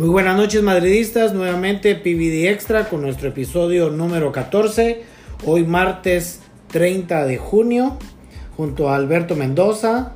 [0.00, 5.02] Muy buenas noches madridistas, nuevamente PVD Extra con nuestro episodio número 14,
[5.44, 7.98] hoy martes 30 de junio,
[8.56, 10.14] junto a Alberto Mendoza,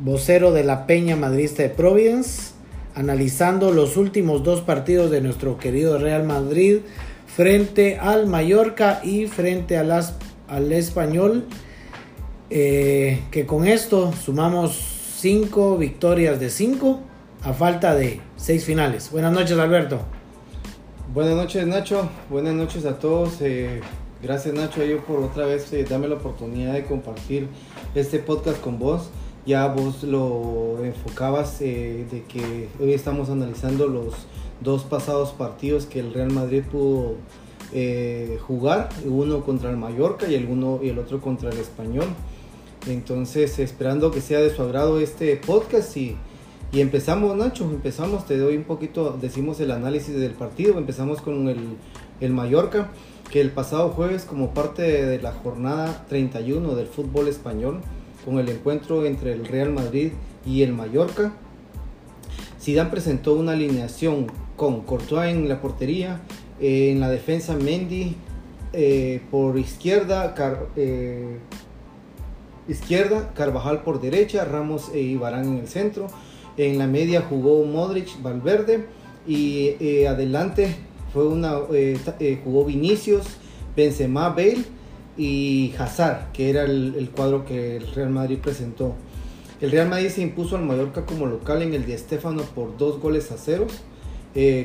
[0.00, 2.52] vocero de la Peña Madridista de Providence,
[2.94, 6.80] analizando los últimos dos partidos de nuestro querido Real Madrid
[7.26, 10.12] frente al Mallorca y frente a las,
[10.46, 11.46] al Español,
[12.50, 14.76] eh, que con esto sumamos
[15.20, 17.00] 5 victorias de 5
[17.44, 19.10] a falta de seis finales.
[19.10, 20.00] Buenas noches, Alberto.
[21.12, 22.08] Buenas noches, Nacho.
[22.28, 23.40] Buenas noches a todos.
[23.40, 23.80] Eh,
[24.22, 27.48] gracias, Nacho, yo por otra vez eh, darme la oportunidad de compartir
[27.94, 29.10] este podcast con vos.
[29.46, 34.14] Ya vos lo enfocabas eh, de que hoy estamos analizando los
[34.60, 37.14] dos pasados partidos que el Real Madrid pudo
[38.46, 42.06] jugar, uno contra el Mallorca y el, uno, y el otro contra el Español.
[42.86, 46.16] Entonces, esperando que sea de su agrado este podcast y
[46.76, 51.48] y empezamos, Nacho, empezamos, te doy un poquito, decimos el análisis del partido, empezamos con
[51.48, 51.78] el,
[52.20, 52.90] el Mallorca,
[53.30, 57.80] que el pasado jueves como parte de la jornada 31 del fútbol español,
[58.26, 60.12] con el encuentro entre el Real Madrid
[60.44, 61.32] y el Mallorca,
[62.60, 66.20] Zidane presentó una alineación con Courtois en la portería,
[66.60, 68.16] eh, en la defensa Mendy,
[68.74, 70.34] eh, por izquierda,
[70.76, 71.38] eh,
[72.68, 76.08] izquierda, Carvajal por derecha, Ramos y Barán en el centro,
[76.56, 78.86] en la media jugó Modric, Valverde
[79.26, 80.76] y eh, adelante
[81.12, 83.26] fue una eh, eh, jugó Vinicius,
[83.76, 84.64] Benzema, Bale
[85.16, 88.94] y Hazard, que era el, cuadro que el Real Madrid presentó.
[89.60, 93.00] El Real Madrid se impuso al Mallorca como local en el Di Stéfano por dos
[93.00, 93.72] goles a ceros,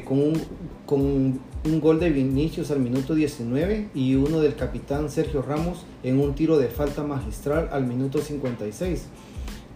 [0.06, 0.42] con, un,
[0.86, 6.20] con un gol de Vinicius al minuto 19 y uno del capitán Sergio Ramos en
[6.20, 9.08] un tiro de falta magistral al minuto 56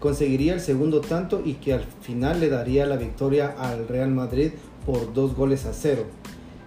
[0.06, 4.52] conseguiría el segundo tanto y que al final le daría la victoria al Real Madrid
[4.86, 6.04] por dos goles a cero.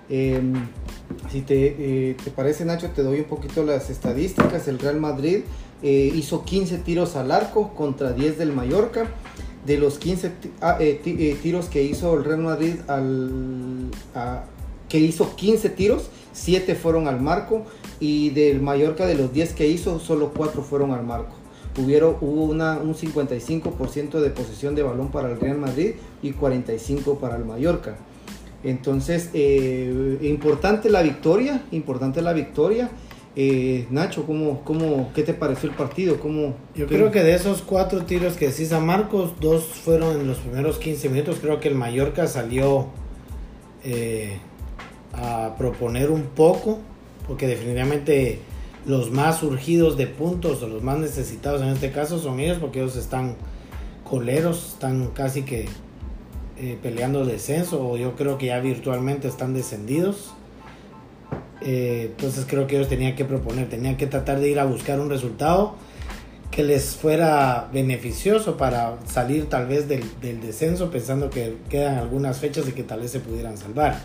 [0.10, 0.54] Em,
[1.32, 4.68] si te, eh, te, parece Nacho, te doy un poquito las estadísticas.
[4.68, 5.44] El Real Madrid
[5.82, 9.08] eh, hizo 15 tiros al arco contra 10 del Mallorca.
[9.66, 13.90] De los 15 ah, eh, tiros que hizo el Real Madrid, al,
[14.90, 17.64] que hizo 15 tiros, 7 fueron al marco.
[18.02, 21.39] Y del Mallorca, de los 10 que hizo, solo 4 fueron al marco
[21.78, 27.38] hubo una, un 55% de posesión de balón para el Real Madrid y 45% para
[27.38, 27.98] el Mallorca.
[28.64, 32.90] Entonces, eh, importante la victoria, importante la victoria.
[33.36, 36.20] Eh, Nacho, ¿cómo, cómo, ¿qué te pareció el partido?
[36.20, 40.28] ¿Cómo, Yo creo que de esos cuatro tiros que decís a Marcos, dos fueron en
[40.28, 41.38] los primeros 15 minutos.
[41.42, 42.88] Creo que el Mallorca salió
[43.84, 44.40] eh,
[45.14, 46.80] a proponer un poco,
[47.28, 48.40] porque definitivamente
[48.86, 52.80] los más surgidos de puntos o los más necesitados en este caso son ellos porque
[52.80, 53.36] ellos están
[54.04, 55.68] coleros, están casi que
[56.58, 60.34] eh, peleando descenso o yo creo que ya virtualmente están descendidos.
[61.62, 65.00] Eh, entonces creo que ellos tenían que proponer, tenían que tratar de ir a buscar
[65.00, 65.76] un resultado
[66.52, 72.40] que les fuera beneficioso para salir tal vez del, del descenso pensando que quedan algunas
[72.40, 74.00] fechas y que tal vez se pudieran salvar.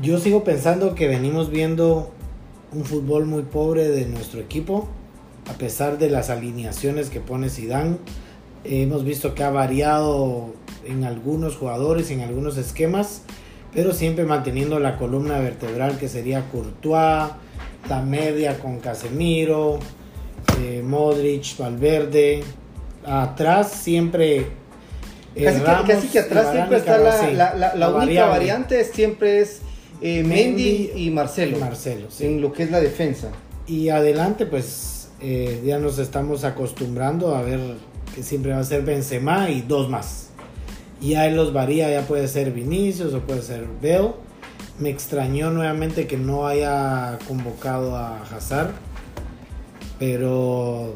[0.00, 2.12] Yo sigo pensando que venimos viendo
[2.72, 4.88] un fútbol muy pobre de nuestro equipo,
[5.48, 7.96] a pesar de las alineaciones que pone Zidane.
[8.64, 10.54] Hemos visto que ha variado
[10.84, 13.22] en algunos jugadores, en algunos esquemas,
[13.74, 17.32] pero siempre manteniendo la columna vertebral que sería Courtois,
[17.88, 19.78] la media con Casemiro,
[20.60, 22.42] eh, Modric, Valverde.
[23.04, 24.46] Atrás siempre
[25.86, 29.62] casi, que, atrás siempre está la, la, única variante siempre es
[30.00, 31.58] eh, Mendy, y Marcelo.
[31.58, 33.28] Marcelo, En lo que es la defensa.
[33.66, 37.60] Y adelante, pues eh, ya nos estamos acostumbrando a ver
[38.14, 40.30] que siempre va a ser Benzema y dos más.
[41.00, 44.12] Y ahí los varía, ya puede ser Vinicius o puede ser Bell.
[44.78, 48.70] Me extrañó nuevamente que no haya convocado a Hazard.
[49.98, 50.94] Pero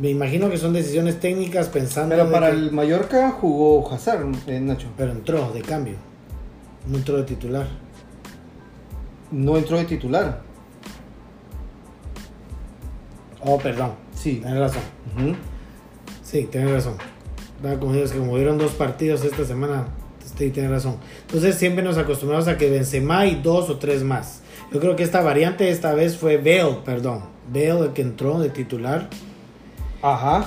[0.00, 2.14] me imagino que son decisiones técnicas pensando.
[2.14, 4.88] Pero para el Mallorca jugó Hazard, eh, Nacho.
[4.96, 5.96] Pero entró de cambio.
[6.86, 7.66] No entró de titular
[9.30, 10.42] no entró de titular.
[13.40, 13.92] Oh, perdón.
[14.14, 14.40] Sí.
[14.42, 14.82] Tienes razón.
[16.22, 16.94] Sí, tienes razón.
[17.78, 19.88] Como que como hubieron dos partidos esta semana,
[20.36, 20.96] sí, tienes razón.
[21.22, 24.42] Entonces siempre nos acostumbramos a que Benzema y dos o tres más.
[24.72, 27.22] Yo creo que esta variante esta vez fue Bale, perdón.
[27.52, 29.08] Bale el que entró de titular.
[30.02, 30.46] Ajá.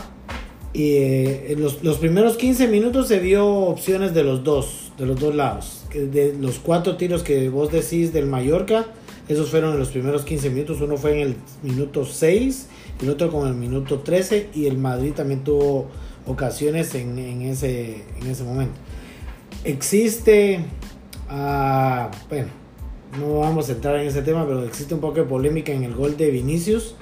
[0.72, 5.06] Y eh, en los, los, primeros 15 minutos se dio opciones de los dos, de
[5.06, 8.88] los dos lados de los cuatro tiros que vos decís del Mallorca,
[9.28, 10.82] esos fueron en los primeros 15 minutos.
[10.82, 12.68] Uno fue en el minuto 6,
[13.02, 15.88] el otro con el minuto 13 y el Madrid también tuvo
[16.26, 18.76] ocasiones en, ese, en ese momento.
[19.64, 20.60] existe,
[21.30, 22.48] ah, bueno,
[23.20, 25.94] no vamos a entrar en ese tema, pero existe un poco de polémica en el
[25.94, 26.96] gol de Vinicius.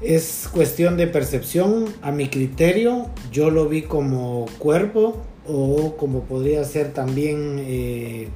[0.00, 6.64] Es cuestión de percepción, a mi criterio, yo lo vi como cuerpo o como podría
[6.64, 8.28] ser también, eh,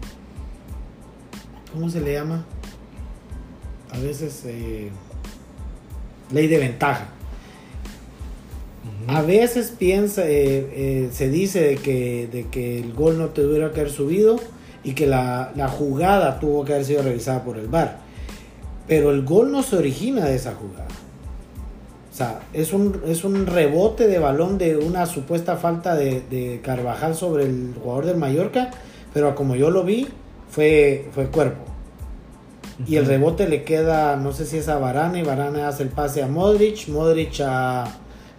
[1.73, 2.45] ¿cómo se le llama?
[3.91, 4.91] A veces eh,
[6.33, 7.09] ley de ventaja.
[9.07, 13.73] A veces piensa, eh, se dice de que, de que el gol no te tuviera
[13.73, 14.39] que haber subido
[14.85, 18.01] y que la, la, jugada tuvo que haber sido revisada por el VAR.
[18.87, 20.89] Pero el gol no se origina de esa jugada.
[22.19, 27.15] Sea, es un, es un rebote de balón de una supuesta falta de, de Carvajal
[27.15, 28.73] sobre el jugador del Mallorca,
[29.15, 30.09] pero como yo lo vi,
[30.51, 31.63] fue, fue cuerpo.
[32.89, 36.21] Y el rebote le queda, no sé si es a Varane, Varane hace el pase
[36.25, 37.85] a Modric, Modric a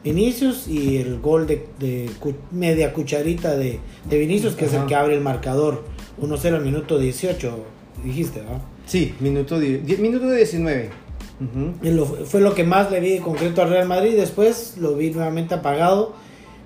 [0.04, 2.10] Vinicius y el gol de, de
[2.52, 5.86] media cucharita de, de Vinicius, que es el que abre el marcador
[6.22, 7.58] 1-0 al minuto 18,
[8.04, 8.62] dijiste, ¿no?
[8.86, 11.09] Sí, minuto, minuto 19.
[12.26, 15.56] Fue lo que más le vi de concreto al Real Madrid, después lo vi nuevamente
[15.56, 16.14] apagado.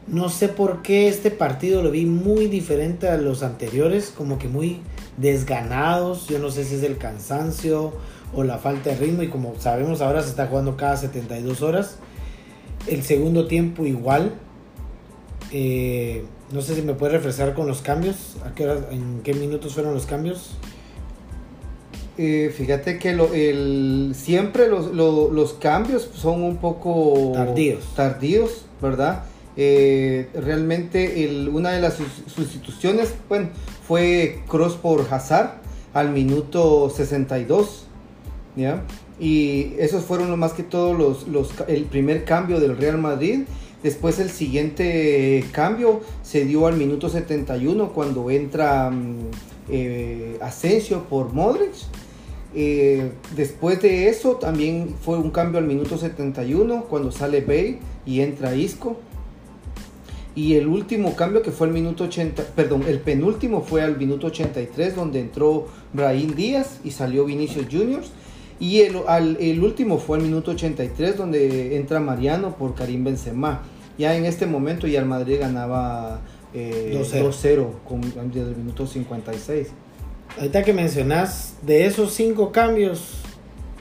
[0.08, 4.50] No sé por qué este partido lo vi muy diferente a los anteriores, como que
[4.50, 4.82] muy
[5.18, 6.28] desganados.
[6.28, 7.94] Yo no sé si es el cansancio
[8.34, 9.24] o la falta de ritmo.
[9.24, 11.98] Y como sabemos, ahora se está jugando cada 72 horas.
[12.88, 14.34] El segundo tiempo igual.
[15.52, 18.36] Eh, no sé si me puede refrescar con los cambios.
[18.46, 20.58] ¿A qué hora, ¿En qué minutos fueron los cambios?
[22.18, 28.66] Eh, fíjate que lo, el, siempre los, lo, los, cambios son un poco tardíos, tardíos
[28.80, 29.24] ¿verdad?
[29.56, 33.50] Eh, realmente el, una de las sustituciones bueno,
[33.88, 35.62] fue Cross por Hazard
[35.94, 37.86] al minuto 62.
[38.56, 38.84] ¿ya?
[39.20, 43.42] Y esos fueron lo más que todo los, los, el primer cambio del Real Madrid.
[43.84, 48.92] Después el siguiente cambio se dio al minuto 71 cuando entra
[49.70, 51.74] eh, Asensio por Modric.
[52.56, 58.22] Eh, después de eso también fue un cambio al minuto 71 cuando sale Bale y
[58.22, 58.98] entra Isco.
[60.36, 64.28] Y el último cambio que fue el minuto 80, perdón, el penúltimo fue al minuto
[64.28, 68.12] 83 donde entró Brahim Díaz y salió Vinicius Juniors.
[68.60, 73.62] Y el, al, el último fue al minuto 83 donde entra Mariano por Karim Benzema.
[73.98, 76.22] Ya en este momento ya el Madrid ganaba
[76.54, 77.68] eh, 2-0
[78.32, 79.68] desde el minuto 56.
[80.38, 83.02] Ahorita que mencionas, de esos cinco cambios,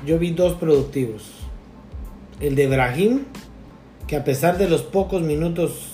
[0.07, 1.23] yo vi dos productivos.
[2.41, 3.25] El de Brahim,
[4.07, 5.89] que a pesar de los pocos minutos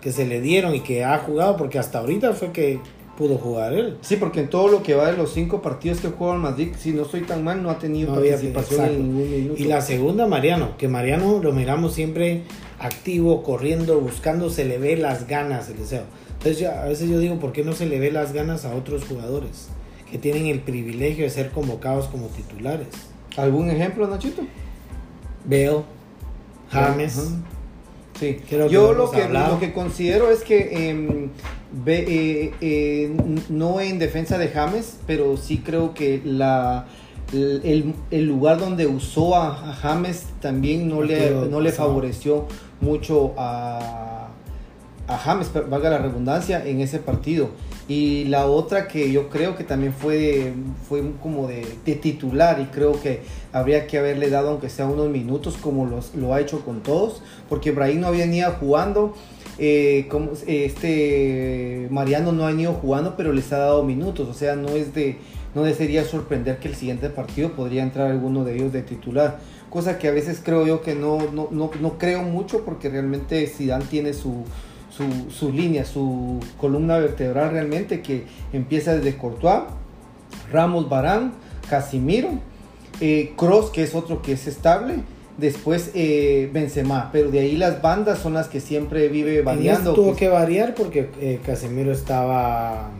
[0.00, 2.80] que se le dieron y que ha jugado, porque hasta ahorita fue que
[3.16, 3.96] pudo jugar él.
[4.00, 6.72] Sí, porque en todo lo que va de los cinco partidos que juega el Madrid,
[6.76, 9.62] si no estoy tan mal, no ha tenido no participación había, en ningún minuto.
[9.62, 12.42] Y la segunda, Mariano, que Mariano lo miramos siempre
[12.80, 16.02] activo, corriendo, buscando, se le ve las ganas, el deseo.
[16.32, 18.74] Entonces yo, a veces yo digo, ¿por qué no se le ve las ganas a
[18.74, 19.68] otros jugadores
[20.12, 22.88] que tienen el privilegio de ser convocados como titulares?
[23.36, 24.42] ¿Algún ejemplo, Nachito?
[25.46, 25.82] Bale,
[26.70, 27.16] James.
[27.16, 27.42] Uh -huh.
[28.20, 31.28] Sí, Creo yo lo, que, lo que considero es que eh,
[31.84, 33.16] ve, eh, eh,
[33.48, 36.86] no en defensa de James, pero sí creo que la,
[37.32, 42.46] el, el lugar donde usó a, a James también no le, no le favoreció
[42.82, 44.21] mucho a,
[45.18, 47.50] James, valga la redundancia, en ese partido.
[47.88, 50.52] Y la otra que yo creo que también fue,
[50.88, 51.62] fue como de,
[52.00, 56.32] titular y creo que habría que haberle dado aunque sea unos minutos como los, lo
[56.32, 59.14] ha hecho con todos, porque Brahim no venía jugando,
[59.58, 60.08] eh,
[60.46, 64.94] este Mariano no ha venido jugando, pero les ha dado minutos, o sea, no es
[64.94, 65.18] de
[65.54, 69.38] no sería sorprender que el siguiente partido podría entrar alguno de ellos de titular,
[69.68, 73.46] cosa que a veces creo yo que no, no, no, no creo mucho porque realmente
[73.46, 74.44] Zidane tiene su
[75.02, 79.62] su, su, línea, su columna vertebral realmente que empieza desde Courtois,
[80.52, 81.32] Ramos Barán,
[81.68, 82.30] Casimiro,
[83.00, 84.96] eh, Cross que es otro que es estable,
[85.38, 89.94] después eh, Benzema, pero de ahí las bandas son las que siempre vive variando.
[89.94, 92.90] tuvo que variar porque eh, Casimiro estaba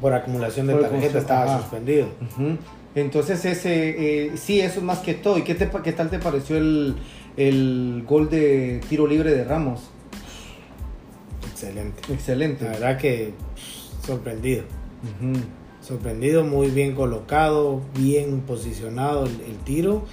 [0.00, 2.08] por acumulación de tarjeta, estaba suspendido.
[2.20, 2.58] Uh -huh.
[2.94, 5.38] Entonces ese, eh, sí, eso es más que todo.
[5.38, 6.96] ¿Y qué, te, qué tal te pareció el,
[7.36, 9.90] el gol de tiro libre de Ramos?
[11.64, 12.12] Excelente.
[12.12, 12.64] Excelente.
[12.64, 13.32] La verdad que
[14.06, 14.64] sorprendido.
[15.22, 15.40] Uh -huh.
[15.80, 20.04] Sorprendido, muy bien colocado, bien posicionado el, el, tiro.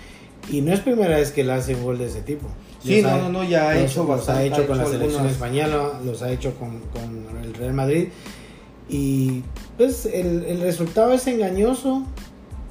[0.49, 2.47] Y no es primera vez que él hace un gol de ese tipo.
[2.83, 5.11] Sí, no, no, no, ya ha hecho Los ha hecho con ha hecho la selección
[5.21, 5.31] algunas...
[5.31, 8.07] española, los ha hecho con, con, el Real Madrid.
[8.89, 9.43] Y
[9.77, 12.05] pues el, el resultado es engañoso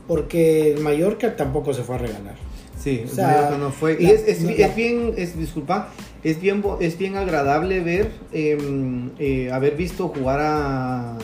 [0.07, 2.35] porque el Mallorca tampoco se fue a regalar.
[2.83, 3.97] Sí, O sea, Mallorca no fue.
[4.01, 5.91] Y la- es, es, no, es bien, es, disculpa,
[6.25, 11.17] es bien, es bien agradable ver, em, eh, haber visto jugar a,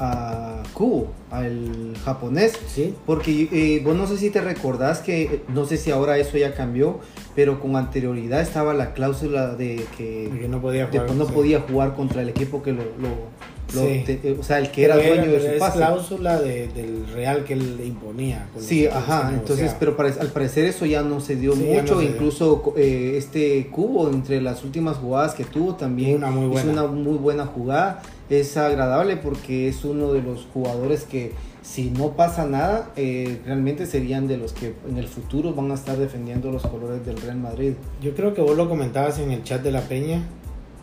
[0.00, 2.52] a Kubo, al japonés.
[2.66, 2.94] Sí.
[3.06, 6.36] Porque eh, vos no sé si te recordás que, eh, no sé si ahora eso
[6.36, 7.00] ya cambió,
[7.36, 11.12] pero con anterioridad estaba la cláusula de que no podía jugar.
[11.12, 14.02] no podía jugar contra el equipo que lo, lo- lo- Sí.
[14.04, 15.78] te- eh, o sea, el que era dueño de su es pase.
[15.78, 18.46] cláusula de- del Real que él imponía.
[18.58, 19.78] Sí, ajá, entonces, negociaba.
[19.78, 22.14] pero pare- al parecer eso ya no se dio Sí, mucho, no se dio.
[22.14, 26.84] incluso eh, este Cubo entre las últimas jugadas que tuvo también Una muy hizo buena.
[26.84, 32.10] una muy buena jugada, es agradable porque es uno de los jugadores que si no
[32.10, 36.50] pasa nada, eh, realmente serían de los que en el futuro van a estar defendiendo
[36.52, 37.72] los colores del Real Madrid.
[38.02, 40.22] Yo creo que vos lo comentabas en el chat de la Peña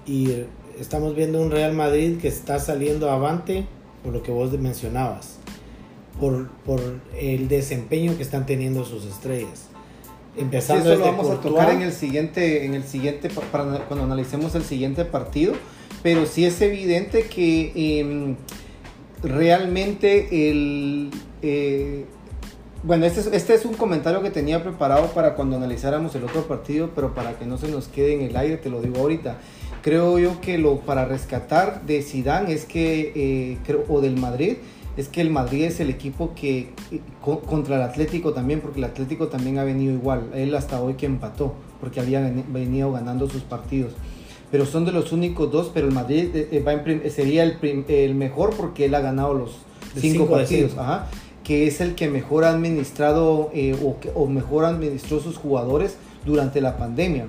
[0.08, 0.32] y
[0.82, 3.66] estamos viendo un Real Madrid que está saliendo avante
[4.04, 5.38] por lo que vos mencionabas,
[6.20, 6.82] por, por
[7.20, 9.68] el desempeño que están teniendo sus estrellas.
[10.34, 13.86] Sí, Empezando eso lo desde vamos a tocar en el siguiente, en el siguiente para
[13.86, 15.54] cuando analicemos el siguiente partido,
[16.02, 18.36] pero sí es evidente que em,
[19.22, 21.12] realmente el
[21.42, 22.06] eh,
[22.84, 26.44] bueno, este es, este es un comentario que tenía preparado para cuando analizáramos el otro
[26.48, 29.38] partido, pero para que no se nos quede en el aire, te lo digo ahorita.
[29.84, 34.58] Creo yo que lo para rescatar de Zidane es que, eh, creo, o del Madrid,
[34.98, 38.80] es que el Madrid es el equipo que eh, co- contra el Atlético también, porque
[38.80, 40.30] el Atlético también ha venido igual.
[40.36, 43.94] Él hasta hoy que empató, porque había veni- venido ganando sus partidos.
[44.52, 47.58] Pero son de los únicos dos, pero el Madrid eh, va en sería el,
[47.88, 49.52] el mejor porque él ha ganado los
[49.94, 50.72] cinco, cinco partidos.
[50.78, 51.08] Ajá,
[51.44, 53.76] que es el que mejor ha administrado eh,
[54.16, 57.26] o, mejor administró sus jugadores durante la pandemia.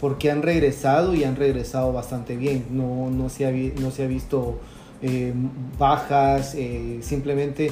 [0.00, 2.64] Porque han regresado y han regresado bastante bien.
[2.70, 4.58] No, no, se, ha, no se ha visto
[5.00, 5.32] eh,
[5.78, 7.70] bajas, eh, simplemente...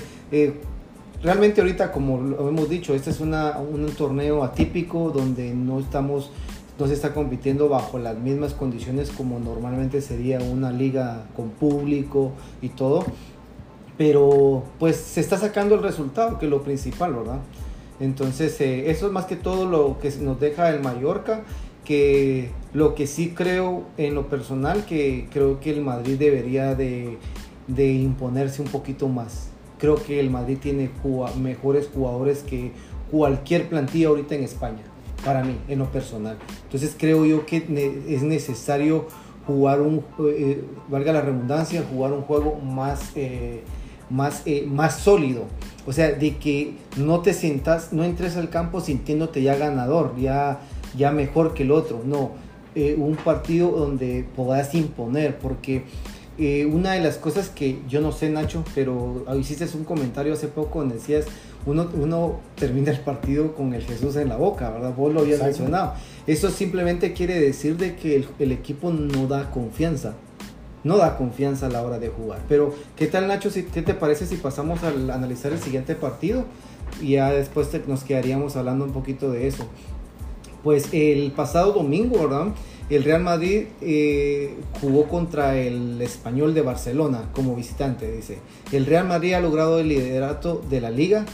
[1.22, 6.30] realmente ahorita, como lo hemos dicho, este es una, un torneo atípico donde no estamos,
[6.78, 12.30] no se está compitiendo bajo las mismas condiciones como normalmente sería una liga con público
[12.62, 13.04] y todo.
[14.00, 17.40] Pero pues se está sacando el resultado, que es lo principal, ¿verdad?
[18.00, 21.42] Entonces, eh, eso es más que todo lo que nos deja el Mallorca,
[21.84, 27.18] que lo que sí creo en lo personal, que creo que el Madrid debería de,
[27.66, 29.50] de imponerse un poquito más.
[29.78, 30.88] Creo que el Madrid tiene
[31.38, 32.72] mejores jugadores que
[33.10, 34.82] cualquier plantilla ahorita en España,
[35.26, 36.38] para mí, en lo personal.
[36.64, 39.08] Entonces creo yo que ne- es necesario
[39.46, 43.62] jugar un, eh, valga la redundancia, jugar un juego más, eh,
[44.10, 45.44] más, eh, más sólido.
[45.86, 50.60] O sea, de que no te sientas, no entres al campo sintiéndote ya ganador, ya,
[50.96, 52.02] ya mejor que el otro.
[52.04, 52.32] No,
[52.76, 55.82] Eh, un partido donde puedas imponer, porque
[56.38, 60.46] eh, una de las cosas que yo no sé, Nacho, pero hiciste un comentario hace
[60.46, 61.26] poco donde decías,
[61.66, 64.94] uno, uno termina el partido con el Jesús en la boca, ¿verdad?
[64.96, 65.62] Vos lo habías Exacto.
[65.62, 65.94] mencionado.
[66.28, 70.14] Eso simplemente quiere decir de que el, el equipo no da confianza.
[70.84, 72.40] No da confianza a la hora de jugar.
[72.48, 73.50] Pero, ¿qué tal, Nacho?
[73.50, 76.44] Si, ¿Qué te parece si pasamos al analizar el siguiente partido?
[77.02, 79.66] Y ya después te- nos quedaríamos hablando un poquito de eso.
[80.64, 82.48] Pues el pasado domingo, ¿verdad?
[82.88, 88.38] El Real Madrid eh, jugó contra el Español de Barcelona como visitante, dice.
[88.72, 91.24] El Real Madrid ha logrado el liderato de la liga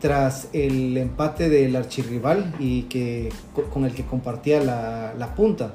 [0.00, 5.72] tras el empate del archirrival y que, co- con el que compartía la punta.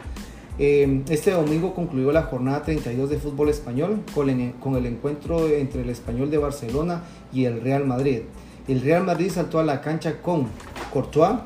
[0.59, 5.89] Eh, este domingo concluyó la jornada 32 de fútbol español con el, encuentro entre el
[5.89, 8.21] Español de Barcelona y el Real Madrid.
[8.67, 10.47] El Real Madrid saltó a la cancha con
[10.91, 11.37] Courtois,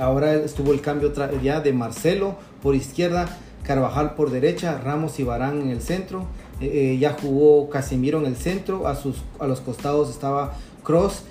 [0.00, 5.60] ahora estuvo el cambio ya de Marcelo por izquierda, Carvajal por derecha, Ramos y Barán
[5.60, 6.26] en el centro.
[6.60, 11.24] Eh, eh, ya jugó Casemiro en el centro, a, sus, a los costados estaba Cross,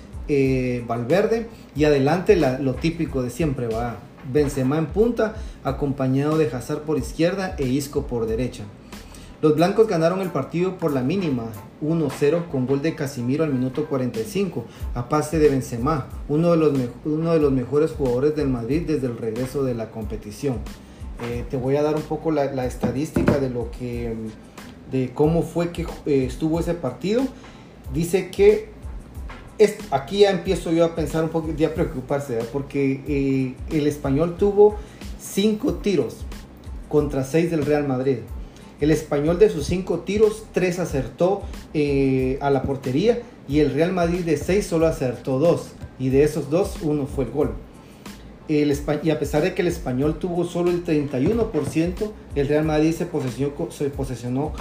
[0.86, 3.96] Valverde y adelante la- lo típico de siempre va
[4.30, 8.64] Benzema en punta, acompañado de Hazard por izquierda e Isco por derecha.
[9.42, 11.46] Los blancos ganaron el partido por la mínima,
[11.82, 14.64] 1-0 con gol de Casimiro al minuto 45,
[14.94, 16.72] a pase de Benzema, uno de los,
[17.04, 20.58] uno de los mejores jugadores del Madrid desde el regreso de la competición.
[21.28, 24.14] Eh, te voy a dar un poco la, la estadística de lo que,
[24.92, 27.22] de cómo fue que eh, estuvo ese partido.
[27.92, 28.71] Dice que
[29.58, 33.86] es, aquí ya empiezo yo a pensar un poco, ya a preocuparse, porque eh, el
[33.86, 34.76] español tuvo
[35.20, 36.18] cinco tiros
[36.88, 38.18] contra seis del Real Madrid.
[38.80, 41.42] El español de sus cinco tiros, tres acertó
[41.72, 45.72] eh, a la portería y el Real Madrid de seis solo acertó dos.
[45.98, 47.54] Y de esos dos, uno fue el gol.
[48.48, 53.06] Y a pesar de que el español tuvo solo el 31%, el Real Madrid se
[53.06, 54.52] posesionó, se posesionó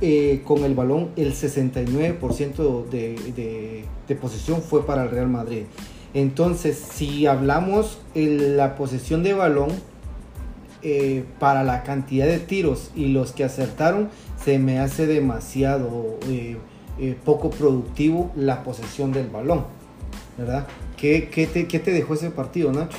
[0.00, 5.64] eh, con el balón, el 69% de, de, de posesión fue para el Real Madrid.
[6.14, 9.70] Entonces, si hablamos en la posesión de balón,
[10.82, 14.08] eh, para la cantidad de tiros y los que acertaron,
[14.42, 16.56] se me hace demasiado eh,
[17.22, 19.66] poco productivo la posesión del balón,
[20.38, 20.66] ¿verdad?
[20.96, 22.96] ¿Qué, qué, te, ¿Qué te dejó ese partido, Nacho?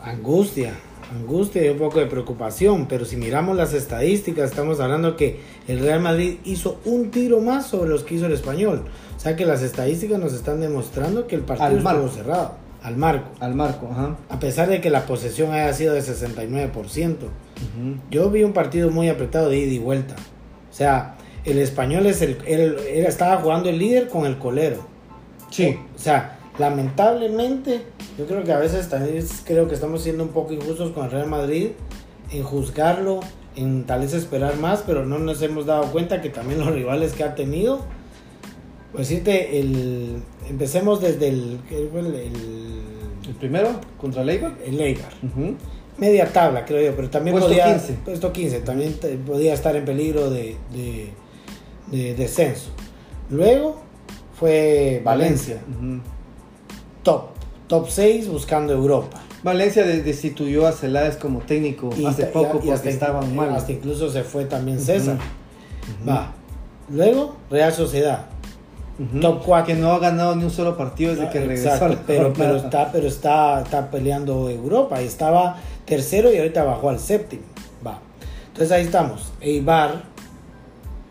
[0.00, 0.74] Angustia,
[1.12, 5.80] angustia y un poco de preocupación, pero si miramos las estadísticas, estamos hablando que el
[5.80, 8.84] Real Madrid hizo un tiro más sobre los que hizo el español.
[9.16, 13.30] O sea que las estadísticas nos están demostrando que el partido estuvo cerrado al marco.
[13.40, 14.16] Al marco, ajá.
[14.28, 17.16] A pesar de que la posesión haya sido de 69%.
[18.10, 20.14] Yo vi un partido muy apretado de ida y vuelta.
[20.70, 24.86] O sea, el español es el, estaba jugando el líder con el colero.
[25.50, 25.78] Sí.
[25.94, 27.82] O, sea, lamentablemente,
[28.18, 31.10] yo creo que a veces también creo que estamos siendo un poco injustos con el
[31.10, 31.70] Real Madrid
[32.32, 33.20] en juzgarlo,
[33.54, 37.12] en tal vez esperar más, pero no nos hemos dado cuenta que también los rivales
[37.12, 37.80] que ha tenido
[38.96, 44.54] pues decirte, el, empecemos desde el, el, primero contra el Eibar.
[44.64, 45.12] El Eibar.
[45.98, 47.74] Media tabla, creo yo, pero también puesto podía.
[47.74, 47.92] 15.
[48.06, 48.94] Puesto 15, también
[49.26, 50.56] podía estar en peligro de,
[51.90, 52.70] de, descenso.
[53.28, 53.82] Luego
[54.32, 55.60] fue Valencia.
[57.06, 57.26] Top.
[57.68, 59.20] Top 6 buscando Europa.
[59.44, 63.54] Valencia destituyó a Celades como técnico hace poco y, porque estaban mal.
[63.54, 65.16] Hasta incluso se fue también César.
[66.08, 66.32] Va.
[66.90, 68.26] Luego, Real Sociedad.
[69.20, 69.66] Top 4.
[69.66, 71.96] Que no ha ganado ni un solo partido desde que regresó.
[72.08, 76.98] pero, pero, está, pero está, está peleando Europa y estaba tercero y ahorita bajó al
[76.98, 77.42] séptimo.
[77.86, 78.00] Va.
[78.48, 79.32] Entonces ahí estamos.
[79.40, 80.02] Eibar,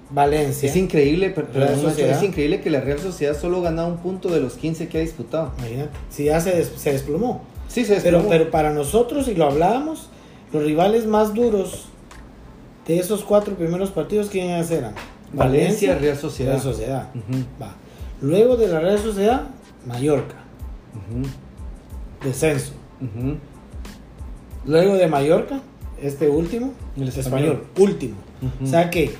[0.09, 0.69] Valencia.
[0.69, 4.39] Es increíble, pero, es increíble que la Real Sociedad solo ha ganado un punto de
[4.39, 5.51] los 15 que ha disputado.
[5.59, 5.89] Imagínate.
[6.09, 7.43] Si ya se, se desplomó.
[7.67, 8.29] Sí, se desplomó.
[8.29, 10.09] Pero, pero para nosotros, y lo hablábamos,
[10.53, 11.85] los rivales más duros
[12.88, 14.93] de esos cuatro primeros partidos, ¿quiénes eran?
[15.33, 16.51] Valencia, Real Sociedad.
[16.51, 17.09] Real Sociedad.
[17.62, 17.75] Va.
[18.21, 19.43] Luego de la Real Sociedad,
[19.85, 20.35] Mallorca.
[22.24, 22.74] Descenso.
[24.65, 25.62] Luego de Mallorca,
[26.01, 28.15] este último, el español, último.
[28.63, 29.12] O sea que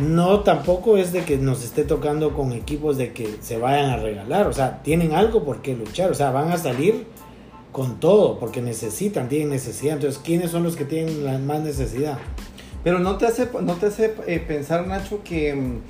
[0.00, 3.96] no tampoco es de que nos esté tocando con equipos de que se vayan a
[3.96, 4.46] regalar.
[4.46, 6.10] O sea, tienen algo por qué luchar.
[6.10, 7.06] O sea, van a salir
[7.72, 9.94] con todo porque necesitan, tienen necesidad.
[9.94, 12.18] Entonces, ¿quiénes son los que tienen la más necesidad?
[12.82, 15.80] Pero no te hace, no te hace eh, pensar, Nacho, que mm,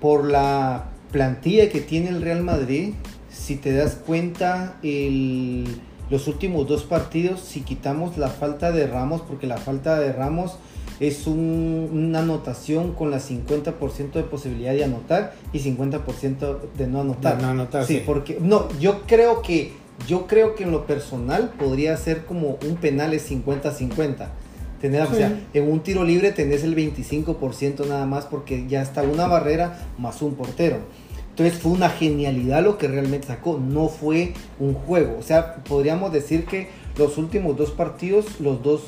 [0.00, 2.92] por la plantilla que tiene el Real Madrid,
[3.30, 9.46] si te das cuenta, los últimos dos partidos, si quitamos la falta de Ramos, porque
[9.46, 10.56] la falta de Ramos
[11.00, 17.40] es una anotación con la 50% de posibilidad de anotar y 50% de no anotar.
[17.40, 17.84] no anotar.
[17.84, 19.72] Sí, porque no, yo creo que
[20.06, 24.28] yo creo que en lo personal podría ser como un penal es 50-50
[24.78, 29.26] o sea, en un tiro libre tenés el 25% nada más porque ya está una
[29.26, 30.78] barrera más un portero.
[31.30, 35.16] Entonces fue una genialidad lo que realmente sacó, no fue un juego.
[35.18, 38.82] O sea, podríamos decir que los últimos dos partidos, los dos,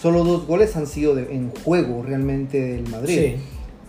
[0.00, 3.36] solo dos goles han sido en juego realmente del Madrid.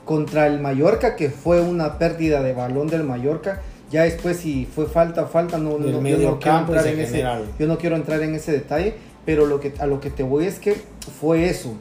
[0.06, 4.86] Contra el Mallorca, que fue una pérdida de balón del Mallorca, ya después si fue
[4.86, 7.24] falta o falta, no, no, yo, no en ese,
[7.58, 8.94] yo no quiero entrar en ese detalle,
[9.26, 10.76] pero lo que, a lo que te voy es que
[11.20, 11.74] fue eso.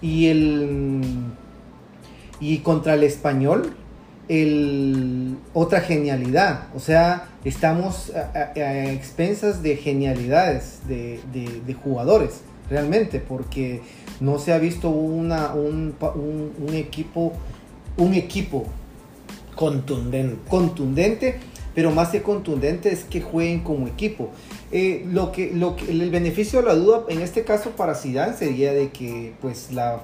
[0.00, 1.02] Y el
[2.40, 3.74] y contra el español,
[4.28, 6.68] el, otra genialidad.
[6.74, 8.52] O sea, estamos a,
[8.90, 13.82] expensas de genialidades de, jugadores, realmente, porque
[14.20, 15.94] no se ha visto una, un,
[16.58, 17.32] un, equipo,
[17.96, 18.64] un equipo
[19.54, 20.36] contundente.
[20.48, 21.38] contundente,
[21.74, 24.30] pero más que contundente es que jueguen como equipo.
[24.72, 28.36] Eh, lo que, lo que, el beneficio de la duda en este caso para Zidane
[28.36, 30.00] sería de que pues la,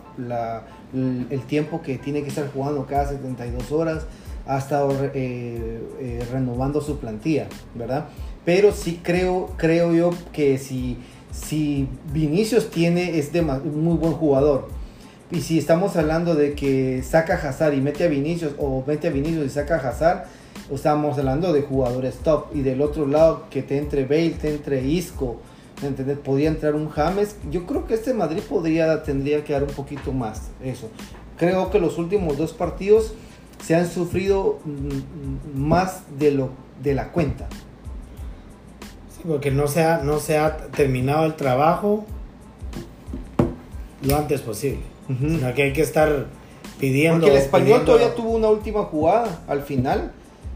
[0.95, 4.07] el tiempo que tiene que estar jugando cada 72 horas
[4.47, 8.07] ha estado eh, eh, renovando su plantilla, ¿verdad?
[8.45, 10.99] Pero sí creo, creo yo que si,
[11.33, 14.69] si Vinicius tiene, es de muy buen jugador.
[15.31, 19.11] Y si estamos hablando de que saca Hazard y mete a Vinicius, o mete a
[19.11, 20.25] Vinicius y saca a Hazard,
[20.71, 22.55] estamos hablando de jugadores top.
[22.55, 25.39] Y del otro lado, que te entre Bale, te entre Isco,
[25.83, 26.19] ¿entendés?
[26.19, 27.37] podía entrar un James.
[27.51, 30.91] Yo creo que este Madrid podría, tendría que dar un poquito más eso.
[31.39, 33.15] Creo que los últimos dos partidos
[33.65, 36.51] se han sufrido mm, más de, lo,
[36.83, 37.49] de la cuenta.
[39.23, 42.05] Sí, porque no se, ha, no se ha terminado el trabajo
[44.03, 44.81] lo antes posible.
[45.55, 46.27] que hay que estar
[46.79, 47.21] pidiendo.
[47.21, 50.13] Porque el español todavía tuvo una última jugada al final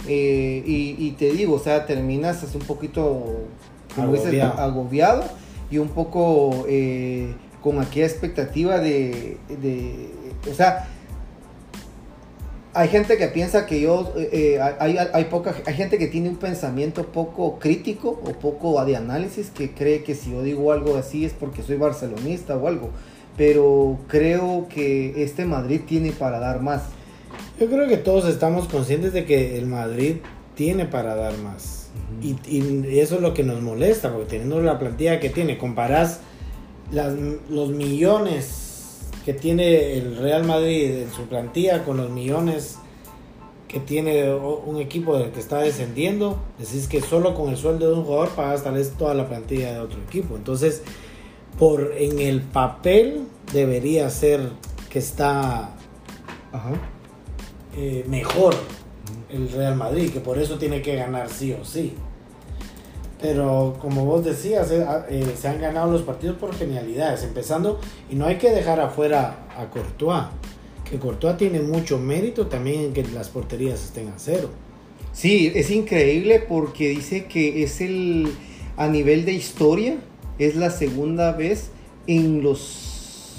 [0.09, 3.47] eh, y, te digo, o sea, terminas así un poquito,
[3.95, 4.61] como agobiado.
[4.61, 5.25] agobiado
[5.71, 9.39] y un poco eh, con aquella expectativa de,
[10.51, 10.89] o sea,
[12.77, 16.29] hay gente que piensa que yo, eh, eh, hay, hay, poca, hay gente que tiene
[16.29, 20.97] un pensamiento poco crítico o poco de análisis que cree que si yo digo algo
[20.97, 22.91] así es porque soy barcelonista o algo.
[23.39, 26.83] Pero creo que este Madrid tiene para dar más.
[27.59, 30.17] Yo creo que todos estamos conscientes de que el Madrid
[30.55, 31.89] tiene para dar más.
[32.21, 36.21] y, y, eso es lo que nos molesta, porque teniendo la plantilla que tiene, comparás
[36.93, 37.15] las,
[37.49, 38.66] los millones
[39.27, 42.79] que tiene el Real Madrid en su plantilla con los millones
[43.67, 48.05] que tiene un equipo que está descendiendo, decís que solo con el sueldo de un
[48.05, 50.37] jugador pagas tal vez toda la plantilla de otro equipo.
[50.37, 50.85] Entonces,
[51.59, 54.49] por en el papel debería ser
[54.89, 55.75] que está
[57.77, 58.55] eh, mejor
[59.29, 61.95] el Real Madrid, que por eso tiene que ganar sí o sí.
[63.21, 67.81] Pero como vos decías, eh, ah, eh, se han ganado los partidos por genialidades, empezando,
[68.11, 70.25] y no hay que dejar afuera a Courtois,
[70.89, 74.51] que Courtois tiene mucho mérito también en que las porterías estén a cero.
[75.13, 78.29] Sí, es increíble porque dice que es el,
[78.77, 79.97] a nivel de historia,
[80.39, 81.71] es la segunda vez
[82.07, 82.97] en los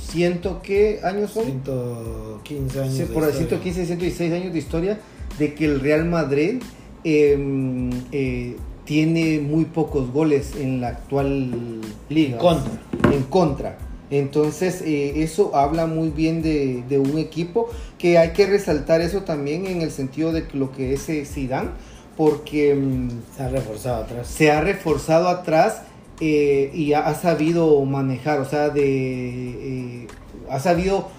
[0.08, 5.00] ciento qué años son 115 años por 115 116 años de historia
[5.38, 6.62] de que el Real Madrid
[7.04, 8.56] em, eh,
[8.88, 12.36] tiene muy pocos goles en la actual liga.
[12.36, 12.72] En contra.
[13.12, 13.78] En contra.
[14.10, 17.70] Entonces, eh, eso habla muy bien de, un equipo
[18.00, 21.72] que hay que resaltar eso también en el sentido de lo que es eh, Zidane,
[22.16, 24.28] porque mm, se ha reforzado atrás.
[24.28, 25.82] Se ha reforzado atrás
[26.22, 30.08] eh, y ha, sabido manejar, o sea, de
[30.50, 31.10] ha sabido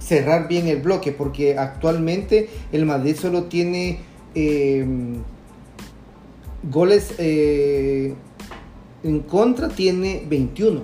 [0.00, 4.00] cerrar bien el bloque, porque actualmente el Madrid solo tiene
[6.70, 8.14] Goles eh,
[9.02, 10.82] en contra tiene 21.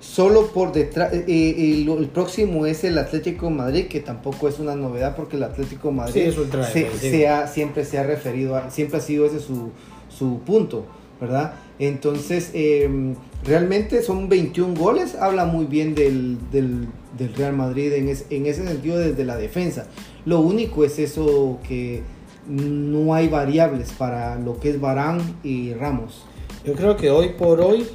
[0.00, 4.76] Solo por detrás, eh, eh, el, próximo es el Atlético Madrid, que tampoco es una
[4.76, 6.30] novedad porque el Atlético Madrid
[7.48, 9.70] siempre se ha referido, a, siempre ha sido ese su,
[10.16, 10.84] su punto,
[11.20, 11.54] ¿verdad?
[11.78, 12.52] Entonces,
[13.44, 16.88] realmente son 21 goles, habla muy bien del, del,
[17.36, 19.86] Real Madrid en, en ese sentido desde la defensa.
[20.26, 22.02] Lo único es eso que
[22.48, 26.24] no hay variables para lo que es Barán y Ramos.
[26.64, 27.86] Yo creo que hoy por hoy,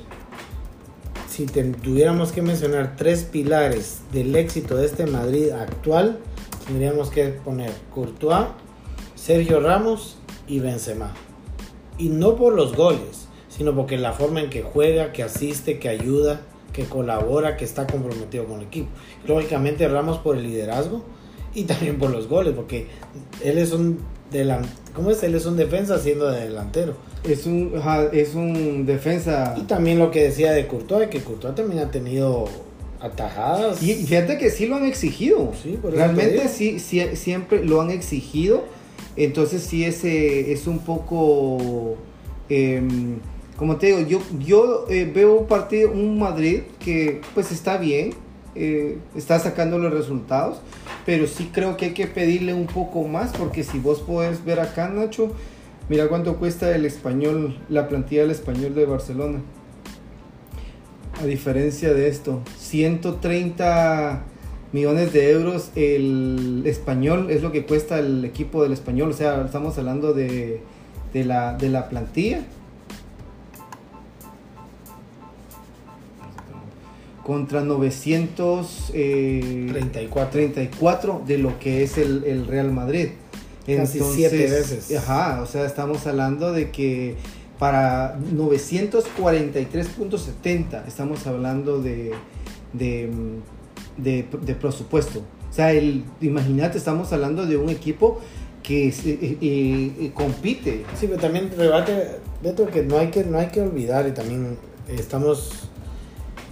[1.27, 6.19] si tuviéramos que mencionar tres pilares del éxito de este Madrid actual,
[6.67, 8.47] tendríamos que poner Courtois,
[9.15, 11.13] Sergio Ramos y Benzema.
[11.97, 15.89] Y no por los goles, sino porque la forma en que juega, que asiste, que
[15.89, 16.41] ayuda,
[16.73, 18.89] que colabora, que está comprometido con el equipo.
[19.27, 21.03] Lógicamente Ramos por el liderazgo
[21.53, 22.87] y también por los goles, porque
[23.43, 23.99] él es un
[24.93, 25.23] ¿Cómo es?
[25.23, 26.93] Él es un defensa siendo de delantero.
[27.23, 27.73] Es un,
[28.13, 29.55] es un defensa.
[29.57, 32.45] Y también lo que decía de Courtois, que Courtois también ha tenido
[32.99, 33.81] atajadas.
[33.81, 35.51] Y fíjate que sí lo han exigido.
[35.61, 38.63] Sí, Realmente sí, siempre lo han exigido.
[39.15, 41.97] Entonces sí ese es un poco...
[42.47, 43.17] Em,
[43.57, 48.13] como te digo, yo, yo eh, veo un partido, un Madrid que pues está bien,
[48.55, 50.57] eh, está sacando los resultados,
[51.05, 54.59] pero sí creo que hay que pedirle un poco más, porque si vos podés ver
[54.59, 55.31] acá, Nacho,
[55.87, 59.39] mira cuánto cuesta el español, la plantilla del español de Barcelona.
[61.21, 64.23] A diferencia de esto, 130
[64.71, 69.43] millones de euros el español es lo que cuesta el equipo del español, o sea,
[69.43, 70.61] estamos hablando de,
[71.13, 72.41] de, la, de la plantilla
[77.29, 79.71] contra 934 eh,
[81.27, 83.09] de lo que es el, Real Madrid.
[83.67, 84.91] Casi siete veces.
[84.97, 87.17] Ajá, o sea, estamos hablando de que
[87.59, 92.13] para 943.70 estamos hablando de,
[92.73, 93.11] de,
[93.97, 94.23] de,
[94.55, 95.19] presupuesto.
[95.19, 98.21] O sea, el, imagínate, estamos hablando de un equipo
[98.63, 100.83] que eh, eh, compite.
[100.99, 104.57] Sí, pero también rebate, Beto, que no hay que, no hay que olvidar y también
[104.87, 105.69] estamos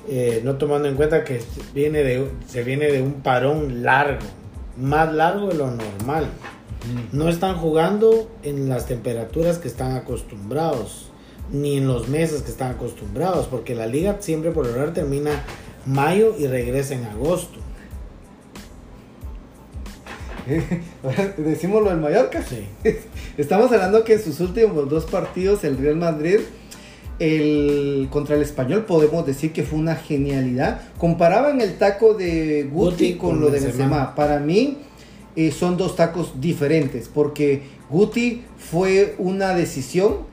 [0.07, 1.41] eh, no tomando en cuenta que
[1.73, 4.25] viene de, se viene de un parón largo,
[4.77, 6.29] más largo de lo normal.
[7.11, 11.09] No están jugando en las temperaturas que están acostumbrados,
[11.51, 15.43] ni en los meses que están acostumbrados, porque la liga siempre por lo termina
[15.85, 17.59] mayo y regresa en agosto.
[21.37, 22.41] Decimos lo del Mallorca.
[22.41, 22.67] Sí.
[23.37, 26.39] Estamos hablando que en sus últimos dos partidos el Real Madrid
[27.19, 30.81] el, contra el español podemos decir que fue una genialidad.
[30.97, 34.15] Comparaban el taco de Guti, con, lo de Benzema.
[34.15, 34.77] Para mí
[35.35, 40.27] eh, son dos tacos diferentes porque Guti fue una decisión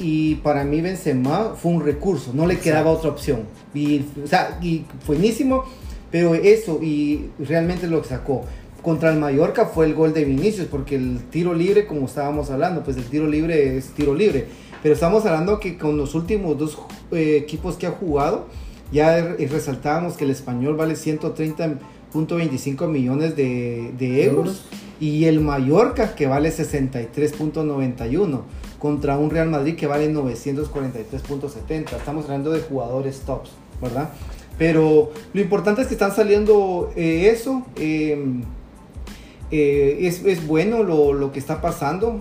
[0.00, 3.42] y para mí Benzema fue un recurso, no le quedaba otra opción.
[3.74, 5.64] Y, o sea, y buenísimo,
[6.10, 8.44] pero eso y realmente lo sacó.
[8.82, 12.84] contra el Mallorca fue el gol de Vinicius, porque el tiro libre, como estábamos hablando,
[12.84, 14.46] pues el tiro libre es tiro libre.
[14.82, 16.78] Pero estamos hablando que con los últimos dos
[17.12, 18.46] eh, equipos que ha jugado,
[18.92, 24.64] ya resaltábamos que el español vale 130.25 millones de, de euros,
[25.00, 28.40] y el Mallorca que vale 63.91
[28.78, 31.96] contra un Real Madrid que vale 943.70.
[31.96, 34.10] Estamos hablando de jugadores tops, ¿verdad?
[34.56, 37.64] Pero lo importante es que están saliendo eh, eso.
[37.76, 38.42] Em,
[39.50, 42.20] eh, es, es, bueno lo, lo, que está pasando.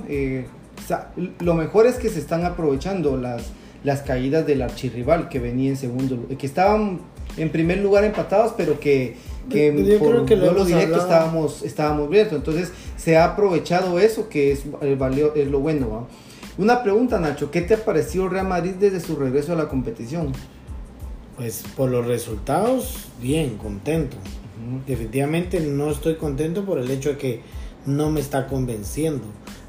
[0.89, 3.43] Eh, lo mejor es que se están aprovechando las,
[3.83, 7.01] las caídas del archirrival que venía en segundo, que estaban
[7.37, 9.15] en primer lugar empatados, pero que,
[9.49, 14.97] que por que lo, directo estábamos, estábamos Entonces se ha aprovechado eso, que es, el
[15.35, 16.07] es lo bueno.
[16.57, 20.31] Una pregunta, Nacho, ¿qué te ha parecido Real Madrid desde su regreso a la competición?
[21.35, 24.17] Pues por los resultados, bien, contento.
[24.87, 27.41] Definitivamente no estoy contento por el hecho de que
[27.85, 29.23] no me está convenciendo.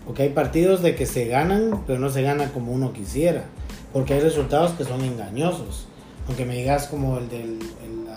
[0.09, 3.45] Porque hay partidos de que se ganan, pero no se gana como uno quisiera.
[3.93, 5.87] Porque hay resultados que son engañosos.
[6.27, 7.59] Aunque me digas como el del...
[7.85, 8.09] El,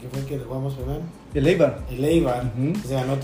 [0.00, 1.00] ¿Qué fue el que jugamos primero?
[1.34, 1.80] El Eibar.
[1.90, 2.50] El Eibar.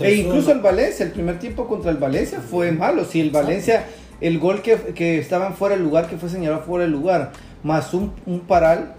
[0.01, 3.05] e incluso el Valencia, el primer tiempo contra el Valencia fue malo.
[3.05, 3.87] Si el Valencia,
[4.21, 7.31] el gol que, que estaba fuera del lugar, que fue señalado fuera del lugar,
[7.63, 8.93] más un, un paral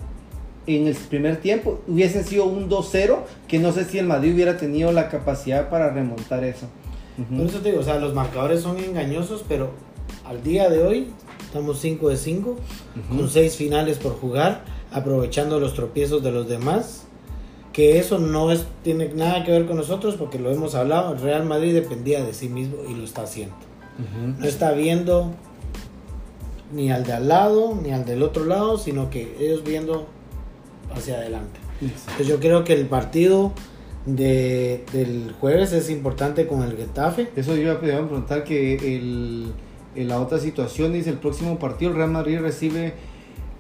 [0.67, 4.57] en el primer tiempo, hubiese sido un 2-0, que no sé si el Madrid hubiera
[4.57, 6.67] tenido la capacidad para remontar eso.
[7.37, 9.71] Por eso te digo, o sea, los marcadores son engañosos, pero
[10.25, 11.09] al día de hoy
[11.45, 12.57] estamos 5 de 5,
[13.09, 17.05] con 6 finales por jugar, aprovechando los tropiezos de los demás.
[17.73, 21.13] Que eso no es, tiene nada que ver con nosotros porque lo hemos hablado.
[21.13, 23.55] El Real Madrid dependía de sí mismo y lo está haciendo.
[24.39, 25.33] No está viendo
[26.73, 30.07] ni al de al lado, ni al del otro lado, sino que ellos viendo
[30.95, 31.59] hacia adelante.
[31.81, 33.53] Entonces yo creo que el partido
[34.16, 37.29] de, del jueves es importante con el Getafe.
[37.37, 39.53] Eso yo iba a preguntar que el,
[39.94, 42.94] la otra situación dice el próximo partido el Real Madrid recibe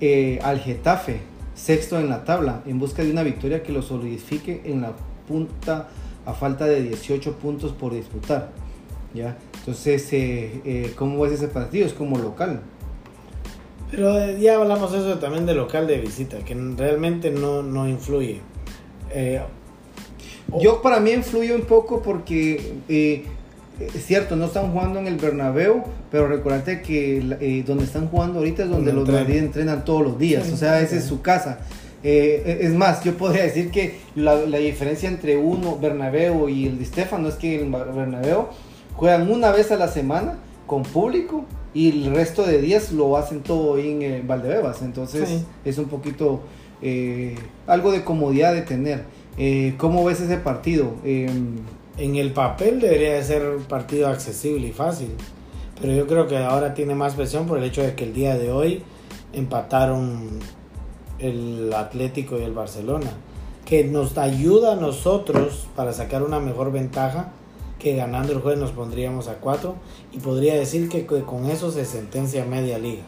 [0.00, 1.20] eh, al Getafe,
[1.54, 4.92] sexto en la tabla, en busca de una victoria que lo solidifique en la
[5.26, 5.88] punta
[6.24, 8.50] a falta de 18 puntos por disputar.
[9.14, 9.36] ¿ya?
[9.60, 11.86] Entonces, eh, eh, ¿cómo es ese partido?
[11.86, 12.62] Es como local.
[13.90, 18.40] Pero eh, ya hablamos eso también de local de visita, que realmente no, no influye.
[19.10, 19.40] Eh,
[20.60, 23.24] Yo para mí influye un poco porque eh,
[23.94, 28.64] es cierto, no están jugando en el Bernabéu, pero recuérdate que donde están jugando ahorita
[28.64, 31.60] es donde los Madrid entrenan todos los días, o sea, esa es su casa.
[32.02, 36.78] E, es más, yo podría decir que la, la, diferencia entre uno, Bernabéu y el
[36.78, 38.46] de Stefano es que el Bernabéu
[38.94, 43.40] juegan una vez a la semana con público y el resto de días lo hacen
[43.42, 44.82] todo en Valdebebas.
[44.82, 46.40] Entonces es un poquito
[46.82, 47.34] eh,
[47.66, 49.04] algo de comodidad de tener.
[49.38, 50.94] Eh, ¿Cómo ves ese partido?
[51.04, 51.56] Em,
[51.96, 55.10] en el papel debería de ser un partido accesible y fácil,
[55.80, 58.36] pero yo creo que ahora tiene más presión por el hecho de que el día
[58.36, 58.82] de hoy
[59.32, 60.40] empataron
[61.18, 63.10] el Atlético y el Barcelona,
[63.64, 67.32] que nos ayuda a nosotros para sacar una mejor ventaja
[67.78, 69.74] que ganando el jueves nos pondríamos a 4
[70.12, 73.02] y podría decir que, con eso se sentencia media liga.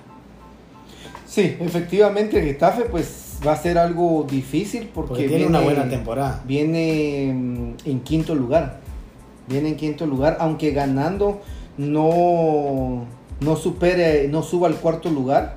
[1.27, 6.43] Sí, efectivamente Getafe pues va a ser algo difícil porque, tiene una buena temporada.
[6.47, 8.81] Viene mm, en quinto lugar.
[9.49, 11.41] Viene en quinto lugar, aunque ganando
[11.77, 13.07] no
[13.41, 15.57] no supere, no suba al cuarto lugar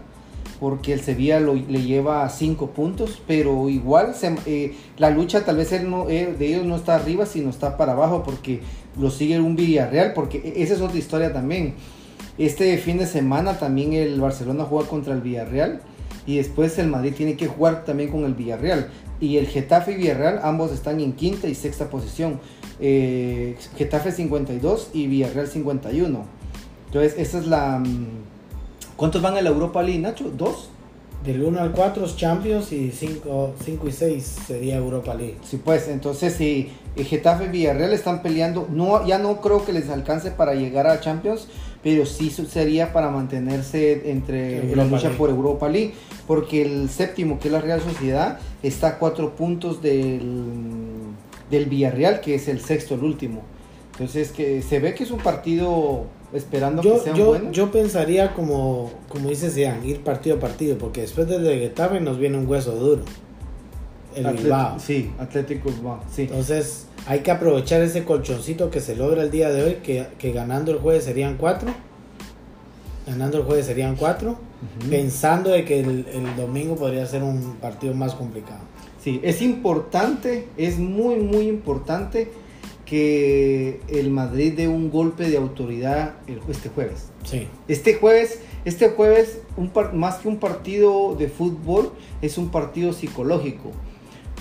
[0.59, 4.15] porque el Sevilla lo, le lleva 5 puntos, pero igual
[4.45, 7.91] eh, la lucha tal vez no, eh, de ellos no está arriba, sino está para
[7.91, 8.61] abajo, porque
[8.97, 11.73] lo sigue un Villarreal, porque e, esa es otra historia también.
[12.37, 15.81] Este fin de semana también el Barcelona juega contra el Villarreal
[16.25, 18.89] y después el Madrid tiene que jugar también con el Villarreal.
[19.19, 22.39] Y el Getafe y Villarreal ambos están en quinta y sexta posición.
[22.79, 26.25] Eh, Getafe 52 y Villarreal 51.
[26.87, 27.79] Entonces esa es la...
[27.79, 28.07] Mm,
[28.95, 30.29] ¿Cuántos van a la Europa League, Nacho?
[30.29, 30.69] ¿Dos?
[31.25, 33.55] Del 1 al 4 Champions y 5
[33.87, 35.37] y 6 sería Europa League.
[35.43, 39.89] Sí, pues entonces si Getafe y Villarreal están peleando, no, ya no creo que les
[39.89, 41.47] alcance para llegar a Champions,
[41.83, 45.93] pero sí sería para mantenerse entre la lucha por Europa League,
[46.25, 50.21] porque el séptimo, que es la Real Sociedad, está a 4 puntos del,
[51.51, 53.41] del Villarreal, que es el sexto, el último.
[53.91, 58.33] Entonces que se ve que es un partido esperando yo, que sean yo, Yo pensaría
[58.33, 62.47] como, como dice Sean, ir partido a partido, porque después de Getafe nos viene un
[62.47, 63.03] hueso duro.
[64.15, 64.79] El Bilbao.
[64.79, 66.23] Sí, Atlético Bilbao, sí.
[66.23, 70.31] Entonces hay que aprovechar ese colchoncito que se logra el día de hoy, que, que
[70.31, 71.69] ganando el jueves serían cuatro.
[73.05, 74.37] Ganando el jueves serían cuatro,
[74.89, 78.61] pensando de que el, el domingo podría ser un partido más complicado.
[79.03, 82.31] Sí, es importante, es muy, muy importante
[82.85, 87.09] que el Madrid dé un golpe de autoridad el, este jueves.
[87.25, 87.47] Sí.
[87.67, 92.93] Este jueves, este jueves un par- más que un partido de fútbol, es un partido
[92.93, 93.71] psicológico.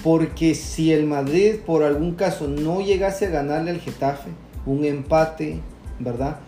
[0.03, 4.31] Porque si el Madrid por algún caso no llegase a ganarle al Getafe,
[4.67, 5.61] un empate,
[5.99, 6.39] ¿verdad?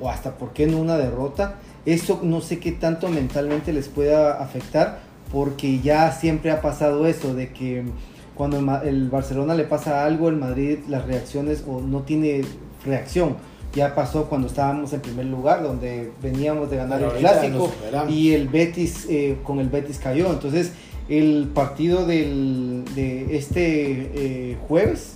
[0.00, 1.56] O hasta, ¿por qué no una derrota?
[1.86, 5.00] Eso no sé qué tanto mentalmente les pueda afectar,
[5.32, 7.84] porque ya siempre ha pasado eso, de que
[8.34, 12.42] cuando el, Barcelona le pasa algo, el Madrid las reacciones o no tiene
[12.84, 13.36] reacción.
[13.74, 17.72] Ya pasó cuando estábamos en primer lugar, donde veníamos de ganar Pero el clásico
[18.08, 20.30] y el Betis eh, con el Betis cayó.
[20.30, 20.72] Entonces,
[21.18, 24.10] el partido del, de este
[24.52, 25.14] eh, jueves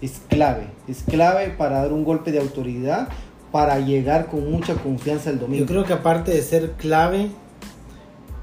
[0.00, 0.66] es clave.
[0.88, 3.08] Es clave para dar un golpe de autoridad,
[3.52, 5.60] para llegar con mucha confianza el domingo.
[5.64, 7.28] Yo creo que aparte de ser clave,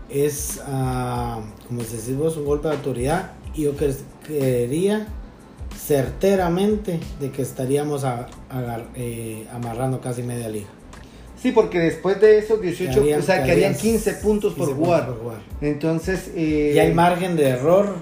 [0.10, 3.32] es, ah, como decimos, un golpe de autoridad.
[3.54, 5.08] Y yo cre- creería
[5.78, 8.06] certeramente de que estaríamos
[8.96, 10.68] eh, amarrando casi media liga.
[11.42, 14.84] Sí, porque después de esos 18, Quedarían- o sea, quedarían quedarían 15 puntos por 15
[14.84, 15.08] jugar.
[15.08, 15.38] por jugar.
[15.62, 17.96] Entonces, eh, Y hay margen de error.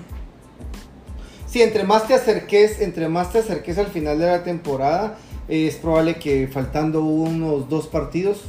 [1.48, 5.68] Sí, entre más te acerques, entre más te acerques al final de la temporada, eh,
[5.68, 8.42] es probable que faltando unos dos partidos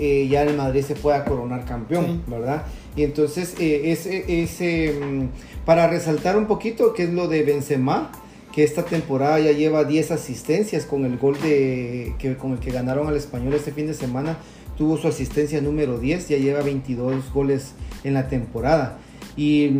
[0.00, 2.20] eh, ya el Madrid se pueda coronar campeón, Sí.
[2.30, 2.62] ¿verdad?
[2.94, 5.28] Y entonces eh, ese, ese, mm,
[5.64, 8.12] para resaltar un poquito que es lo de Benzema,
[8.58, 12.72] que esta temporada ya lleva 10 asistencias con el gol de que con el que
[12.72, 14.36] ganaron al Español este fin de semana,
[14.76, 18.98] tuvo su asistencia número 10, ya lleva 22 goles en la temporada.
[19.36, 19.70] Y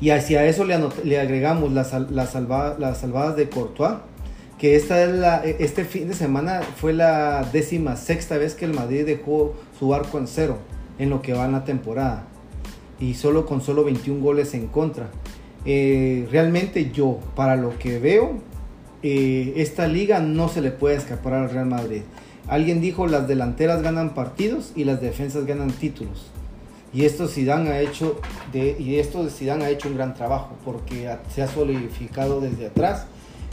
[0.00, 3.94] y hacia eso le, agregamos las, las, salva- las salvadas de Courtois,
[4.60, 9.54] que esta este fin de semana fue la décima sexta vez que el Madrid dejó
[9.76, 10.58] su arco en cero
[11.00, 12.28] en lo que va en la temporada.
[13.00, 15.10] Y solo con solo 21 goles en contra.
[15.66, 18.40] Eh, realmente yo, para lo que veo,
[19.02, 22.02] eh, esta liga no se le puede escapar al Real Madrid.
[22.48, 26.30] Alguien dijo las delanteras ganan partidos y las defensas ganan títulos.
[26.94, 28.20] Y esto Zidane ha hecho
[28.54, 33.06] y esto Zidane ha hecho un gran trabajo porque se ha solidificado desde atrás,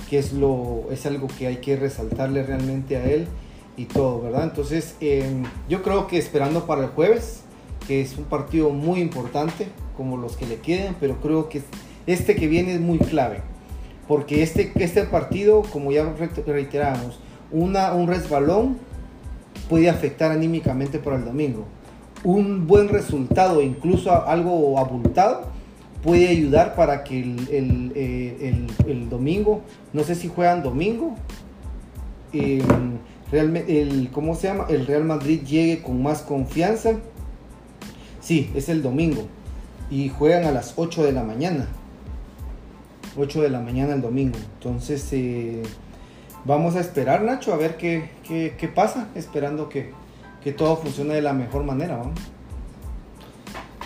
[0.10, 3.28] que es lo es algo que hay que resaltarle realmente a él
[3.76, 4.44] y todo, ¿verdad?
[4.44, 7.42] Entonces, eh, yo creo que esperando para el jueves,
[7.88, 11.62] que es un partido muy importante, como los que le queden, pero creo que
[12.08, 13.42] este que viene es muy clave,
[14.08, 17.20] porque este, este partido, como ya re- reiteramos,
[17.52, 18.78] una, un resbalón
[19.70, 21.66] puede afectar anímicamente para el domingo.
[22.24, 25.46] Un buen resultado, incluso algo abultado,
[26.02, 29.62] puede ayudar para que el, el, eh, el- domingo,
[29.94, 31.16] no sé si juegan domingo,
[33.32, 34.66] realmente el, ¿cómo se llama?
[34.70, 36.94] El Real Madrid llegue con más confianza.
[38.22, 39.28] Sí, es el domingo.
[39.92, 41.68] Y juegan a las 8 de la mañana.
[43.18, 44.38] 8 de la mañana el domingo.
[44.56, 45.62] Entonces, eh,
[46.46, 49.10] vamos a esperar, Nacho, a ver qué, qué, pasa.
[49.16, 49.92] Esperando que,
[50.44, 51.98] que todo funcione de la mejor manera.
[51.98, 52.12] ¿no?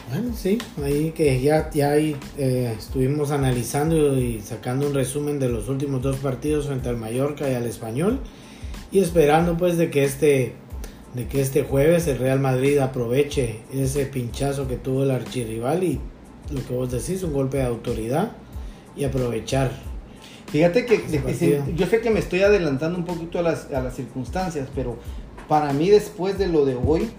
[0.09, 5.49] Bueno, sí, ahí que ya, ya ahí eh, estuvimos analizando y sacando un resumen de
[5.49, 8.21] los últimos dos partidos frente al Mallorca y al Español
[8.89, 10.53] y esperando pues de que este
[11.13, 15.99] de que este jueves el Real Madrid aproveche ese pinchazo que tuvo el archirrival y
[16.51, 18.31] lo que vos decís, un golpe de autoridad
[18.97, 19.71] y aprovechar.
[20.51, 23.95] Fíjate que de- yo sé que me estoy adelantando un poquito a las, a las
[23.95, 24.97] circunstancias, pero
[25.47, 27.09] para mí después de lo de hoy,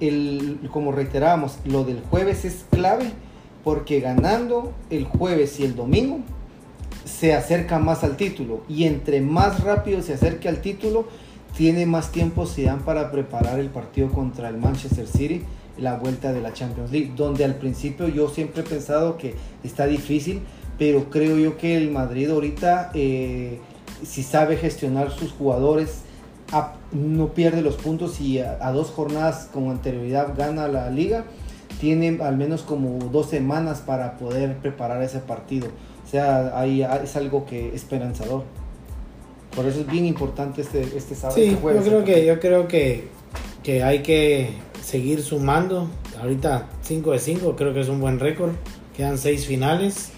[0.00, 3.10] el, como reiterábamos, lo del jueves es clave
[3.64, 6.20] porque ganando el jueves y el domingo
[7.04, 11.06] se acerca más al título y entre más rápido se acerque al título
[11.56, 15.42] tiene más tiempo Zidane para preparar el partido contra el Manchester City
[15.78, 19.86] la vuelta de la Champions League donde al principio yo siempre he pensado que está
[19.86, 20.40] difícil
[20.78, 23.58] pero creo yo que el Madrid ahorita eh,
[24.04, 26.00] si sabe gestionar sus jugadores
[26.52, 31.24] a- no pierde los puntos y a, a dos jornadas con anterioridad gana la liga,
[31.80, 35.68] tiene al menos como dos semanas para poder preparar ese partido.
[36.06, 38.44] O sea, ahí es algo que esperanzador.
[39.54, 41.36] Por eso es bien importante este, este sábado.
[41.36, 41.84] Sí, este yo jueves.
[41.84, 43.08] creo que yo creo que,
[43.62, 44.50] que hay que
[44.82, 45.88] seguir sumando.
[46.20, 48.52] Ahorita 5 de 5 creo que es un buen récord.
[48.96, 50.12] Quedan 6 finales.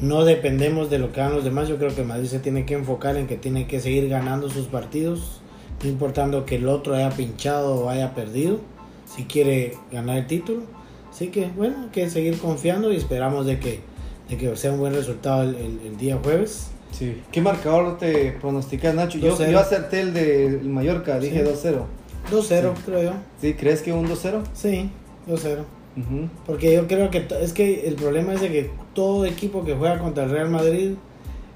[0.00, 1.68] No dependemos de lo que hagan los demás.
[1.68, 4.66] Yo creo que Madrid se tiene que enfocar en que tiene que seguir ganando sus
[4.66, 5.40] partidos.
[5.82, 8.60] No importando que el otro haya pinchado o haya perdido.
[9.06, 10.62] Si quiere ganar el título.
[11.10, 13.80] Así que bueno, hay que seguir confiando y esperamos de que,
[14.28, 16.68] de que sea un buen resultado el, el- el día jueves.
[16.92, 17.20] Sí.
[17.32, 19.18] ¿Qué marcador te pronosticas, Nacho?
[19.18, 19.50] Yo, 2-0.
[19.50, 21.68] yo acerté el de Mallorca, dije Sí.
[21.68, 21.84] 2-0.
[22.30, 22.82] 2-0 Sí.
[22.86, 23.12] creo yo.
[23.40, 23.54] ¿Sí?
[23.54, 24.42] ¿Crees que un 2-0?
[24.54, 24.90] Sí,
[25.26, 25.64] 2-0.
[25.98, 26.28] Ujú.
[26.46, 29.98] Porque yo creo que es que el problema es de que todo equipo que juega
[29.98, 30.92] contra el Real Madrid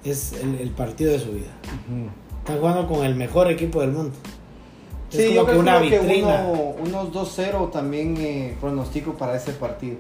[0.05, 1.53] es el, el partido de su vida.
[1.65, 2.09] Ujú.
[2.39, 4.13] Están jugando con el mejor equipo del mundo.
[5.11, 6.47] Es Sí, como yo que creo una que vitrina.
[6.49, 9.97] uno- unos 2-0 también eh, pronostico para ese partido.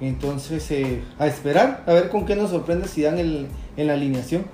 [0.00, 3.94] Entonces, eh, a esperar, a ver con qué nos sorprende si dan el, en la
[3.94, 4.44] alineación.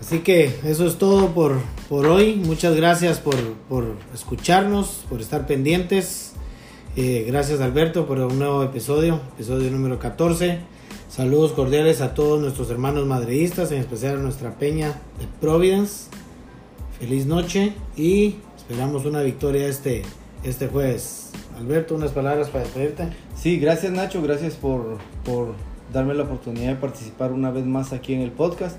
[0.00, 1.58] Así que eso es todo por,
[1.88, 2.36] por hoy.
[2.36, 3.36] Muchas gracias por,
[3.68, 6.32] por escucharnos, por estar pendientes.
[6.96, 10.58] Eh, gracias Alberto por un nuevo episodio, episodio número 14.
[11.08, 16.08] Saludos cordiales a todos nuestros hermanos madridistas, en especial a nuestra peña de Providence.
[16.98, 20.02] Feliz noche y esperamos una victoria este,
[20.42, 21.30] este jueves.
[21.56, 23.08] Alberto, unas palabras para despedirte.
[23.36, 25.54] Sí, gracias Nacho, gracias por, por
[25.92, 28.76] darme la oportunidad de participar una vez más aquí en el podcast.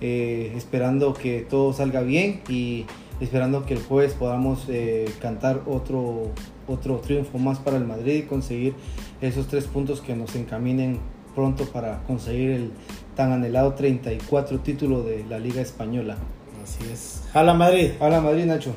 [0.00, 2.86] Eh, esperando que todo salga bien y
[3.20, 6.30] esperando que el jueves podamos eh, cantar otro,
[6.68, 8.74] otro triunfo más para el Madrid y conseguir
[9.20, 11.00] esos tres puntos que nos encaminen
[11.34, 12.70] pronto para conseguir el
[13.14, 16.16] tan anhelado 34 título de la Liga Española.
[16.62, 17.22] Así es.
[17.32, 17.92] Jala Madrid.
[18.00, 18.72] Hola Madrid Nacho.